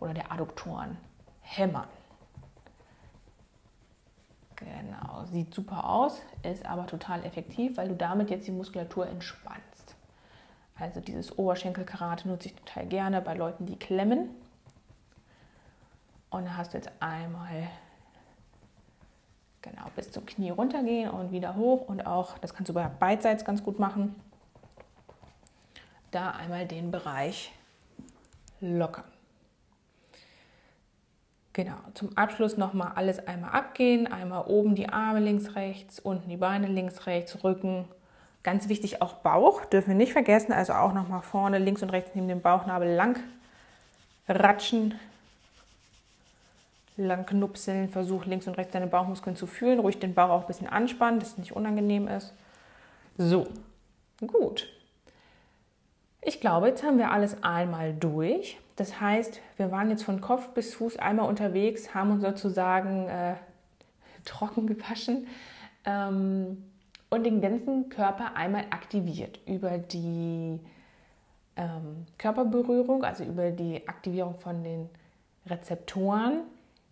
oder 0.00 0.12
der 0.12 0.32
Adduktoren 0.32 0.98
hämmern. 1.40 1.88
Genau, 4.56 5.24
sieht 5.32 5.54
super 5.54 5.88
aus, 5.88 6.20
ist 6.42 6.66
aber 6.66 6.86
total 6.86 7.24
effektiv, 7.24 7.78
weil 7.78 7.88
du 7.88 7.94
damit 7.94 8.28
jetzt 8.28 8.46
die 8.46 8.52
Muskulatur 8.52 9.06
entspannst. 9.06 9.73
Also 10.76 11.00
dieses 11.00 11.38
Oberschenkelkarate 11.38 12.28
nutze 12.28 12.48
ich 12.48 12.54
total 12.54 12.86
gerne 12.86 13.20
bei 13.20 13.34
Leuten, 13.34 13.66
die 13.66 13.76
klemmen. 13.76 14.30
Und 16.30 16.46
da 16.46 16.56
hast 16.56 16.72
du 16.72 16.78
jetzt 16.78 16.90
einmal 17.00 17.68
genau 19.62 19.86
bis 19.94 20.10
zum 20.10 20.26
Knie 20.26 20.50
runtergehen 20.50 21.10
und 21.10 21.32
wieder 21.32 21.54
hoch 21.54 21.88
und 21.88 22.06
auch, 22.06 22.38
das 22.38 22.54
kannst 22.54 22.68
du 22.68 22.74
bei 22.74 22.86
beidseits 22.88 23.44
ganz 23.44 23.62
gut 23.62 23.78
machen, 23.78 24.14
da 26.10 26.30
einmal 26.30 26.66
den 26.66 26.90
Bereich 26.90 27.52
lockern. 28.60 29.04
Genau, 31.52 31.76
zum 31.94 32.16
Abschluss 32.18 32.56
nochmal 32.56 32.92
alles 32.96 33.24
einmal 33.28 33.52
abgehen. 33.52 34.08
Einmal 34.08 34.46
oben 34.48 34.74
die 34.74 34.88
Arme 34.88 35.20
links, 35.20 35.54
rechts, 35.54 36.00
unten 36.00 36.28
die 36.28 36.36
Beine 36.36 36.66
links, 36.66 37.06
rechts, 37.06 37.44
Rücken, 37.44 37.84
Ganz 38.44 38.68
wichtig 38.68 39.00
auch 39.00 39.14
Bauch, 39.14 39.64
dürfen 39.64 39.88
wir 39.88 39.94
nicht 39.96 40.12
vergessen. 40.12 40.52
Also 40.52 40.74
auch 40.74 40.92
nochmal 40.92 41.22
vorne, 41.22 41.58
links 41.58 41.82
und 41.82 41.88
rechts 41.88 42.10
neben 42.14 42.28
dem 42.28 42.42
Bauchnabel 42.42 42.94
lang 42.94 43.18
ratschen, 44.28 44.94
lang 46.98 47.24
knupseln. 47.24 47.88
Versuch 47.88 48.26
links 48.26 48.46
und 48.46 48.54
rechts 48.58 48.74
deine 48.74 48.86
Bauchmuskeln 48.86 49.34
zu 49.34 49.46
fühlen. 49.46 49.80
Ruhig 49.80 49.98
den 49.98 50.12
Bauch 50.12 50.28
auch 50.28 50.40
ein 50.42 50.46
bisschen 50.46 50.68
anspannen, 50.68 51.20
dass 51.20 51.30
es 51.30 51.38
nicht 51.38 51.56
unangenehm 51.56 52.06
ist. 52.06 52.34
So, 53.16 53.46
gut. 54.26 54.68
Ich 56.20 56.40
glaube, 56.40 56.68
jetzt 56.68 56.82
haben 56.82 56.98
wir 56.98 57.10
alles 57.10 57.42
einmal 57.42 57.94
durch. 57.94 58.58
Das 58.76 59.00
heißt, 59.00 59.40
wir 59.56 59.70
waren 59.70 59.88
jetzt 59.88 60.04
von 60.04 60.20
Kopf 60.20 60.48
bis 60.50 60.74
Fuß 60.74 60.98
einmal 60.98 61.28
unterwegs, 61.30 61.94
haben 61.94 62.10
uns 62.10 62.22
sozusagen 62.22 63.08
äh, 63.08 63.36
trocken 64.26 64.66
gewaschen. 64.66 65.28
Ähm, 65.86 66.62
und 67.14 67.24
den 67.24 67.40
ganzen 67.40 67.88
Körper 67.88 68.34
einmal 68.34 68.64
aktiviert 68.70 69.38
über 69.46 69.78
die 69.78 70.58
ähm, 71.56 72.06
Körperberührung, 72.18 73.04
also 73.04 73.22
über 73.22 73.50
die 73.50 73.86
Aktivierung 73.86 74.34
von 74.34 74.64
den 74.64 74.88
Rezeptoren, 75.46 76.40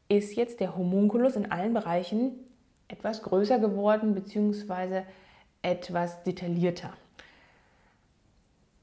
ist 0.08 0.36
jetzt 0.36 0.60
der 0.60 0.76
Homunculus 0.76 1.34
in 1.34 1.50
allen 1.50 1.74
Bereichen 1.74 2.32
etwas 2.86 3.22
größer 3.22 3.58
geworden 3.58 4.14
bzw. 4.14 5.02
etwas 5.62 6.22
detaillierter. 6.22 6.92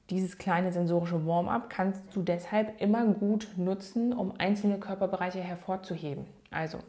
Dieses 0.09 0.37
kleine 0.37 0.73
sensorische 0.73 1.25
Warm-up 1.25 1.69
kannst 1.69 2.01
du 2.15 2.23
deshalb 2.23 2.81
immer 2.81 3.05
gut 3.05 3.47
nutzen, 3.55 4.11
um 4.11 4.33
einzelne 4.39 4.79
Körperbereiche 4.79 5.39
hervorzuheben. 5.39 6.25
Also 6.49 6.79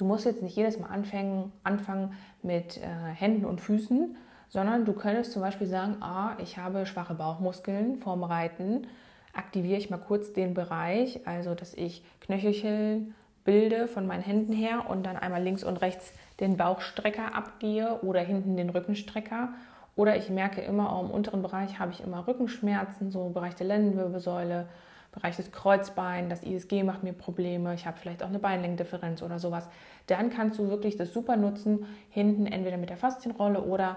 Du 0.00 0.06
musst 0.06 0.24
jetzt 0.24 0.42
nicht 0.42 0.56
jedes 0.56 0.78
Mal 0.78 0.86
anfangen, 0.86 1.52
anfangen 1.62 2.14
mit 2.42 2.78
äh, 2.78 2.86
Händen 3.14 3.44
und 3.44 3.60
Füßen, 3.60 4.16
sondern 4.48 4.86
du 4.86 4.94
könntest 4.94 5.32
zum 5.32 5.42
Beispiel 5.42 5.66
sagen, 5.66 5.96
ah, 6.00 6.36
ich 6.38 6.56
habe 6.56 6.86
schwache 6.86 7.12
Bauchmuskeln 7.12 7.98
vorm 7.98 8.24
Reiten, 8.24 8.86
aktiviere 9.34 9.76
ich 9.78 9.90
mal 9.90 9.98
kurz 9.98 10.32
den 10.32 10.54
Bereich, 10.54 11.20
also 11.26 11.54
dass 11.54 11.74
ich 11.74 12.02
Knöchelchen 12.20 13.14
bilde 13.44 13.88
von 13.88 14.06
meinen 14.06 14.22
Händen 14.22 14.54
her 14.54 14.88
und 14.88 15.04
dann 15.04 15.18
einmal 15.18 15.42
links 15.42 15.64
und 15.64 15.76
rechts 15.82 16.14
den 16.40 16.56
Bauchstrecker 16.56 17.34
abgehe 17.34 18.00
oder 18.00 18.20
hinten 18.20 18.56
den 18.56 18.70
Rückenstrecker. 18.70 19.50
Oder 19.96 20.16
ich 20.16 20.30
merke 20.30 20.62
immer, 20.62 20.94
auch 20.94 21.04
im 21.04 21.10
unteren 21.10 21.42
Bereich 21.42 21.78
habe 21.78 21.92
ich 21.92 22.02
immer 22.02 22.26
Rückenschmerzen, 22.26 23.10
so 23.10 23.26
im 23.26 23.34
Bereich 23.34 23.54
der 23.54 23.66
Lendenwirbelsäule, 23.66 24.66
Bereich 25.12 25.36
des 25.36 25.50
Kreuzbein, 25.50 26.28
das 26.28 26.44
ISG 26.44 26.84
macht 26.84 27.02
mir 27.02 27.12
Probleme, 27.12 27.74
ich 27.74 27.86
habe 27.86 27.98
vielleicht 27.98 28.22
auch 28.22 28.28
eine 28.28 28.38
Beinlängendifferenz 28.38 29.22
oder 29.22 29.40
sowas, 29.40 29.68
dann 30.06 30.30
kannst 30.30 30.58
du 30.58 30.68
wirklich 30.68 30.96
das 30.96 31.12
super 31.12 31.36
nutzen, 31.36 31.86
hinten 32.10 32.46
entweder 32.46 32.76
mit 32.76 32.90
der 32.90 32.96
Faszienrolle 32.96 33.62
oder 33.62 33.96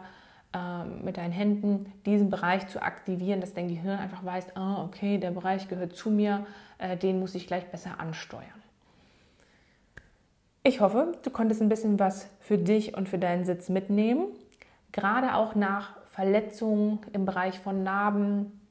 äh, 0.53 0.85
mit 1.03 1.17
deinen 1.17 1.31
Händen 1.31 1.91
diesen 2.07 2.31
Bereich 2.31 2.67
zu 2.67 2.81
aktivieren, 2.81 3.41
dass 3.41 3.53
dein 3.53 3.67
Gehirn 3.67 3.99
einfach 3.99 4.25
weiß, 4.25 4.55
ah, 4.55 4.83
okay, 4.83 5.19
der 5.19 5.31
Bereich 5.31 5.67
gehört 5.67 5.95
zu 5.95 6.09
mir, 6.09 6.47
äh, 6.79 6.97
den 6.97 7.19
muss 7.19 7.35
ich 7.35 7.45
gleich 7.45 7.65
besser 7.69 7.99
ansteuern. 7.99 8.43
Ich 10.63 10.79
hoffe, 10.81 11.11
du 11.23 11.29
konntest 11.29 11.61
ein 11.61 11.69
bisschen 11.69 11.99
was 11.99 12.27
für 12.39 12.57
dich 12.57 12.97
und 12.97 13.07
für 13.07 13.19
deinen 13.19 13.45
Sitz 13.45 13.69
mitnehmen. 13.69 14.27
Gerade 14.93 15.35
auch 15.35 15.53
nach 15.53 15.95
Verletzungen 16.07 16.99
im 17.11 17.25
Bereich 17.25 17.59
von 17.59 17.83
Narben, 17.83 18.51
Ähm, 18.53 18.62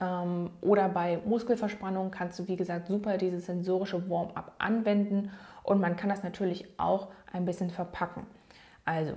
oder 0.00 0.88
bei 0.88 1.20
Muskelverspannung 1.26 2.10
kannst 2.10 2.38
du, 2.38 2.48
wie 2.48 2.56
gesagt, 2.56 2.86
super 2.86 3.18
dieses 3.18 3.46
sensorische 3.46 4.08
Warm-up 4.08 4.54
anwenden 4.58 5.30
und 5.62 5.80
man 5.80 5.96
kann 5.96 6.08
das 6.08 6.22
natürlich 6.22 6.66
auch 6.78 7.08
ein 7.32 7.44
bisschen 7.44 7.70
verpacken. 7.70 8.26
Also, 8.86 9.12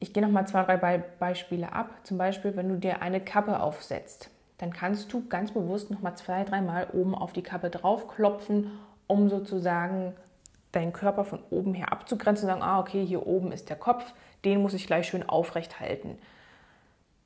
ich 0.00 0.12
gehe 0.12 0.22
nochmal 0.22 0.46
zwei, 0.46 0.64
drei 0.64 0.98
Beispiele 0.98 1.72
ab. 1.72 1.90
Zum 2.02 2.18
Beispiel, 2.18 2.56
wenn 2.56 2.68
du 2.68 2.76
dir 2.76 3.02
eine 3.02 3.20
Kappe 3.20 3.60
aufsetzt, 3.60 4.30
dann 4.58 4.72
kannst 4.72 5.12
du 5.12 5.26
ganz 5.28 5.52
bewusst 5.52 5.90
nochmal 5.90 6.16
zwei, 6.16 6.44
dreimal 6.44 6.88
oben 6.92 7.14
auf 7.14 7.32
die 7.32 7.42
Kappe 7.42 7.70
draufklopfen, 7.70 8.70
um 9.06 9.28
sozusagen 9.28 10.14
deinen 10.72 10.92
Körper 10.92 11.24
von 11.24 11.40
oben 11.50 11.74
her 11.74 11.92
abzugrenzen 11.92 12.48
und 12.48 12.54
sagen, 12.54 12.62
ah, 12.62 12.80
okay, 12.80 13.04
hier 13.04 13.26
oben 13.26 13.52
ist 13.52 13.68
der 13.68 13.76
Kopf, 13.76 14.12
den 14.44 14.62
muss 14.62 14.74
ich 14.74 14.86
gleich 14.86 15.06
schön 15.08 15.28
aufrecht 15.28 15.78
halten. 15.80 16.18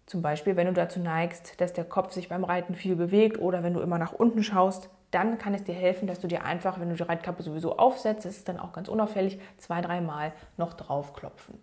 Zum 0.08 0.22
Beispiel, 0.22 0.56
wenn 0.56 0.66
du 0.66 0.72
dazu 0.72 1.00
neigst, 1.00 1.60
dass 1.60 1.74
der 1.74 1.84
Kopf 1.84 2.12
sich 2.12 2.30
beim 2.30 2.42
Reiten 2.42 2.74
viel 2.74 2.96
bewegt 2.96 3.38
oder 3.38 3.62
wenn 3.62 3.74
du 3.74 3.80
immer 3.80 3.98
nach 3.98 4.14
unten 4.14 4.42
schaust, 4.42 4.88
dann 5.10 5.36
kann 5.36 5.52
es 5.52 5.64
dir 5.64 5.74
helfen, 5.74 6.08
dass 6.08 6.18
du 6.18 6.28
dir 6.28 6.46
einfach, 6.46 6.80
wenn 6.80 6.88
du 6.88 6.94
die 6.94 7.02
Reitkappe 7.02 7.42
sowieso 7.42 7.76
aufsetzt, 7.76 8.24
ist 8.24 8.48
dann 8.48 8.58
auch 8.58 8.72
ganz 8.72 8.88
unauffällig, 8.88 9.38
zwei, 9.58 9.82
dreimal 9.82 10.32
noch 10.56 10.72
draufklopfen. 10.72 11.60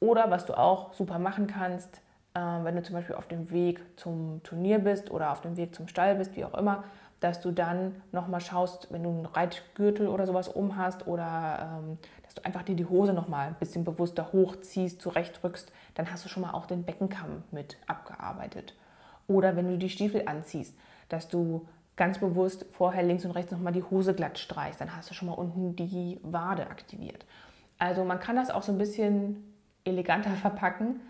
Oder 0.00 0.30
was 0.30 0.46
du 0.46 0.56
auch 0.56 0.94
super 0.94 1.18
machen 1.18 1.46
kannst, 1.46 2.00
äh, 2.32 2.40
wenn 2.40 2.76
du 2.76 2.82
zum 2.82 2.94
Beispiel 2.94 3.14
auf 3.14 3.28
dem 3.28 3.50
Weg 3.50 3.82
zum 3.96 4.42
Turnier 4.42 4.78
bist 4.78 5.10
oder 5.10 5.30
auf 5.30 5.42
dem 5.42 5.58
Weg 5.58 5.74
zum 5.74 5.86
Stall 5.86 6.14
bist, 6.14 6.34
wie 6.34 6.46
auch 6.46 6.54
immer, 6.54 6.84
dass 7.22 7.40
du 7.40 7.52
dann 7.52 8.02
nochmal 8.10 8.40
schaust, 8.40 8.88
wenn 8.90 9.04
du 9.04 9.10
einen 9.10 9.26
Reitgürtel 9.26 10.08
oder 10.08 10.26
sowas 10.26 10.48
um 10.48 10.76
hast 10.76 11.06
oder 11.06 11.80
ähm, 11.80 11.98
dass 12.24 12.34
du 12.34 12.44
einfach 12.44 12.62
dir 12.62 12.74
die 12.74 12.86
Hose 12.86 13.12
nochmal 13.12 13.48
ein 13.48 13.54
bisschen 13.54 13.84
bewusster 13.84 14.32
hochziehst, 14.32 15.00
zurechtrückst, 15.00 15.70
dann 15.94 16.10
hast 16.10 16.24
du 16.24 16.28
schon 16.28 16.42
mal 16.42 16.52
auch 16.52 16.66
den 16.66 16.82
Beckenkamm 16.82 17.44
mit 17.52 17.76
abgearbeitet. 17.86 18.74
Oder 19.28 19.54
wenn 19.54 19.68
du 19.68 19.78
die 19.78 19.88
Stiefel 19.88 20.24
anziehst, 20.26 20.74
dass 21.08 21.28
du 21.28 21.66
ganz 21.94 22.18
bewusst 22.18 22.66
vorher 22.72 23.04
links 23.04 23.24
und 23.24 23.30
rechts 23.30 23.52
nochmal 23.52 23.72
die 23.72 23.84
Hose 23.84 24.14
glatt 24.14 24.38
streichst, 24.38 24.80
dann 24.80 24.96
hast 24.96 25.08
du 25.08 25.14
schon 25.14 25.28
mal 25.28 25.34
unten 25.34 25.76
die 25.76 26.18
Wade 26.22 26.66
aktiviert. 26.68 27.24
Also 27.78 28.04
man 28.04 28.18
kann 28.18 28.34
das 28.34 28.50
auch 28.50 28.62
so 28.62 28.72
ein 28.72 28.78
bisschen 28.78 29.54
eleganter 29.84 30.30
verpacken. 30.42 31.00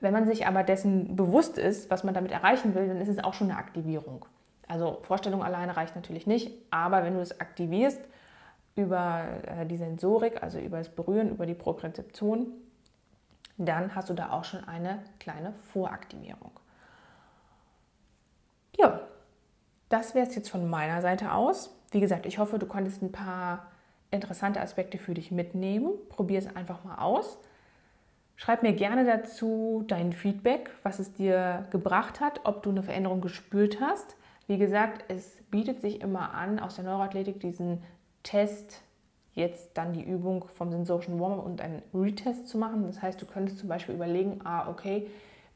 Wenn 0.00 0.14
man 0.14 0.24
sich 0.24 0.46
aber 0.46 0.62
dessen 0.62 1.16
bewusst 1.16 1.58
ist, 1.58 1.90
was 1.90 2.04
man 2.04 2.14
damit 2.14 2.32
erreichen 2.32 2.74
will, 2.74 2.88
dann 2.88 3.00
ist 3.02 3.08
es 3.08 3.22
auch 3.22 3.34
schon 3.34 3.50
eine 3.50 3.58
Aktivierung. 3.58 4.24
Also 4.70 5.00
Vorstellung 5.02 5.42
alleine 5.42 5.76
reicht 5.76 5.96
natürlich 5.96 6.28
nicht, 6.28 6.52
aber 6.70 7.02
wenn 7.02 7.14
du 7.14 7.20
es 7.20 7.40
aktivierst 7.40 8.00
über 8.76 9.24
äh, 9.46 9.66
die 9.66 9.76
Sensorik, 9.76 10.42
also 10.44 10.60
über 10.60 10.78
das 10.78 10.88
Berühren, 10.88 11.30
über 11.30 11.44
die 11.44 11.54
Propriozeption, 11.54 12.52
dann 13.58 13.96
hast 13.96 14.08
du 14.08 14.14
da 14.14 14.30
auch 14.30 14.44
schon 14.44 14.62
eine 14.64 15.02
kleine 15.18 15.52
Voraktivierung. 15.72 16.52
Ja, 18.78 19.00
das 19.88 20.14
wäre 20.14 20.28
es 20.28 20.36
jetzt 20.36 20.50
von 20.50 20.70
meiner 20.70 21.02
Seite 21.02 21.32
aus. 21.32 21.76
Wie 21.90 22.00
gesagt, 22.00 22.24
ich 22.24 22.38
hoffe, 22.38 22.60
du 22.60 22.66
konntest 22.66 23.02
ein 23.02 23.10
paar 23.10 23.66
interessante 24.12 24.60
Aspekte 24.60 24.98
für 24.98 25.14
dich 25.14 25.32
mitnehmen. 25.32 25.90
Probier 26.08 26.38
es 26.38 26.54
einfach 26.54 26.84
mal 26.84 26.98
aus. 26.98 27.38
Schreib 28.36 28.62
mir 28.62 28.72
gerne 28.72 29.04
dazu 29.04 29.84
dein 29.88 30.12
Feedback, 30.12 30.70
was 30.84 31.00
es 31.00 31.12
dir 31.12 31.66
gebracht 31.70 32.20
hat, 32.20 32.40
ob 32.44 32.62
du 32.62 32.70
eine 32.70 32.84
Veränderung 32.84 33.20
gespürt 33.20 33.80
hast. 33.80 34.16
Wie 34.50 34.58
gesagt, 34.58 35.04
es 35.06 35.36
bietet 35.52 35.80
sich 35.80 36.00
immer 36.00 36.34
an, 36.34 36.58
aus 36.58 36.74
der 36.74 36.82
Neuroathletik 36.82 37.38
diesen 37.38 37.84
Test, 38.24 38.82
jetzt 39.32 39.70
dann 39.74 39.92
die 39.92 40.02
Übung 40.02 40.44
vom 40.48 40.72
sensorischen 40.72 41.20
Warm-up 41.20 41.46
und 41.46 41.60
einen 41.60 41.82
Retest 41.94 42.48
zu 42.48 42.58
machen. 42.58 42.82
Das 42.84 43.00
heißt, 43.00 43.22
du 43.22 43.26
könntest 43.26 43.60
zum 43.60 43.68
Beispiel 43.68 43.94
überlegen, 43.94 44.40
ah, 44.42 44.68
okay, 44.68 45.06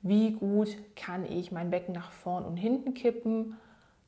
wie 0.03 0.31
gut 0.35 0.77
kann 0.95 1.25
ich 1.25 1.51
mein 1.51 1.71
Becken 1.71 1.93
nach 1.93 2.13
vorn 2.13 2.45
und 2.45 2.57
hinten 2.57 2.95
kippen? 2.95 3.57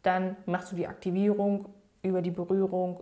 Dann 0.04 0.36
machst 0.46 0.70
du 0.70 0.76
die 0.76 0.86
Aktivierung 0.86 1.66
über 2.04 2.22
die 2.22 2.30
Berührung, 2.30 3.00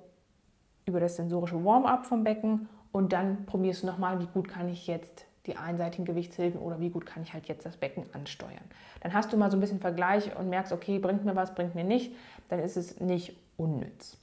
über 0.86 1.00
das 1.00 1.16
sensorische 1.16 1.62
Warm-up 1.66 2.06
vom 2.06 2.24
Becken 2.24 2.66
und 2.92 3.12
dann 3.12 3.44
probierst 3.44 3.82
du 3.82 3.88
nochmal, 3.88 4.20
wie 4.20 4.28
gut 4.32 4.48
kann 4.48 4.70
ich 4.70 4.86
jetzt 4.86 5.26
die 5.46 5.56
einseitigen 5.56 6.04
Gewichtshilfen 6.04 6.60
oder 6.60 6.80
wie 6.80 6.90
gut 6.90 7.06
kann 7.06 7.22
ich 7.22 7.32
halt 7.32 7.46
jetzt 7.46 7.66
das 7.66 7.76
Becken 7.76 8.04
ansteuern. 8.12 8.64
Dann 9.00 9.12
hast 9.12 9.32
du 9.32 9.36
mal 9.36 9.50
so 9.50 9.56
ein 9.56 9.60
bisschen 9.60 9.80
Vergleich 9.80 10.34
und 10.36 10.48
merkst, 10.48 10.72
okay, 10.72 10.98
bringt 10.98 11.24
mir 11.24 11.36
was, 11.36 11.54
bringt 11.54 11.74
mir 11.74 11.84
nicht, 11.84 12.14
dann 12.48 12.60
ist 12.60 12.76
es 12.76 13.00
nicht 13.00 13.36
unnütz. 13.56 14.16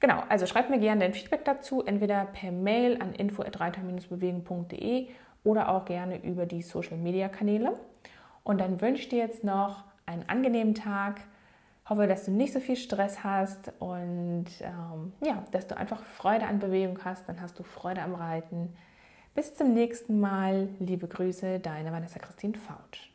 Genau, 0.00 0.22
also 0.28 0.46
schreib 0.46 0.70
mir 0.70 0.78
gerne 0.78 1.00
dein 1.00 1.14
Feedback 1.14 1.44
dazu, 1.44 1.82
entweder 1.82 2.26
per 2.26 2.52
Mail 2.52 3.00
an 3.00 3.14
info@reiter-bewegen.de 3.14 5.08
oder 5.44 5.70
auch 5.70 5.84
gerne 5.84 6.22
über 6.22 6.46
die 6.46 6.62
Social 6.62 6.96
Media 6.98 7.28
Kanäle. 7.28 7.78
Und 8.42 8.60
dann 8.60 8.80
wünsche 8.80 9.02
ich 9.02 9.08
dir 9.08 9.18
jetzt 9.18 9.44
noch 9.44 9.84
einen 10.06 10.28
angenehmen 10.28 10.74
Tag. 10.74 11.20
Hoffe, 11.88 12.06
dass 12.06 12.24
du 12.24 12.30
nicht 12.30 12.52
so 12.52 12.60
viel 12.60 12.76
Stress 12.76 13.24
hast 13.24 13.72
und 13.78 14.46
ähm, 14.60 15.12
ja, 15.20 15.44
dass 15.50 15.66
du 15.66 15.76
einfach 15.76 16.02
Freude 16.02 16.46
an 16.46 16.58
Bewegung 16.58 16.98
hast. 17.04 17.28
Dann 17.28 17.40
hast 17.40 17.58
du 17.58 17.62
Freude 17.62 18.02
am 18.02 18.14
Reiten. 18.14 18.74
Bis 19.34 19.52
zum 19.52 19.74
nächsten 19.74 20.20
Mal. 20.20 20.68
Liebe 20.78 21.08
Grüße, 21.08 21.58
deine 21.58 21.90
Vanessa 21.90 22.20
Christine 22.20 22.54
Fautsch. 22.56 23.10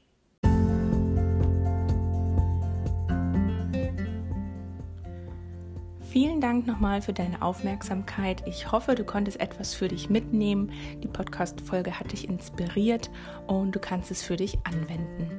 Vielen 6.12 6.41
Dank 6.41 6.67
nochmal 6.67 7.01
für 7.01 7.13
deine 7.13 7.41
Aufmerksamkeit. 7.41 8.43
Ich 8.47 8.69
hoffe, 8.69 8.95
du 8.95 9.05
konntest 9.05 9.39
etwas 9.39 9.73
für 9.73 9.88
dich 9.88 10.10
mitnehmen. 10.10 10.73
Die 11.01 11.08
Podcast-Folge 11.08 11.97
hat 11.97 12.12
dich 12.12 12.27
inspiriert 12.27 13.10
und 13.47 13.73
du 13.73 13.79
kannst 13.79 14.12
es 14.12 14.21
für 14.21 14.36
dich 14.36 14.58
anwenden. 14.65 15.29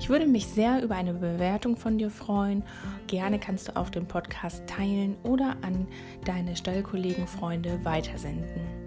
Ich 0.00 0.10
würde 0.10 0.26
mich 0.26 0.48
sehr 0.48 0.82
über 0.82 0.96
eine 0.96 1.14
Bewertung 1.14 1.76
von 1.78 1.96
dir 1.96 2.10
freuen. 2.10 2.62
Gerne 3.06 3.38
kannst 3.38 3.68
du 3.68 3.76
auch 3.76 3.88
den 3.88 4.06
Podcast 4.06 4.66
teilen 4.66 5.16
oder 5.22 5.56
an 5.62 5.86
deine 6.26 6.56
Stallkollegen, 6.56 7.26
Freunde 7.26 7.82
weitersenden. 7.84 8.79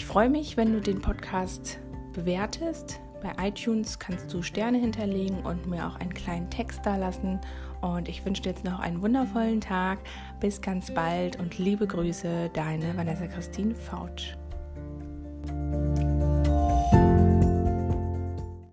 Ich 0.00 0.06
freue 0.06 0.30
mich, 0.30 0.56
wenn 0.56 0.72
du 0.72 0.80
den 0.80 1.02
Podcast 1.02 1.78
bewertest. 2.14 3.00
Bei 3.22 3.48
iTunes 3.48 3.98
kannst 3.98 4.32
du 4.32 4.40
Sterne 4.40 4.78
hinterlegen 4.78 5.40
und 5.42 5.66
mir 5.66 5.86
auch 5.86 5.96
einen 5.96 6.14
kleinen 6.14 6.48
Text 6.48 6.80
da 6.84 6.96
lassen. 6.96 7.38
Und 7.82 8.08
ich 8.08 8.24
wünsche 8.24 8.40
dir 8.40 8.48
jetzt 8.48 8.64
noch 8.64 8.80
einen 8.80 9.02
wundervollen 9.02 9.60
Tag. 9.60 9.98
Bis 10.40 10.62
ganz 10.62 10.90
bald 10.94 11.38
und 11.38 11.58
liebe 11.58 11.86
Grüße, 11.86 12.48
deine 12.54 12.96
Vanessa 12.96 13.26
Christine 13.26 13.74
Fautsch. 13.74 14.38